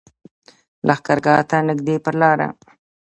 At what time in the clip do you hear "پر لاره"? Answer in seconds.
2.05-2.47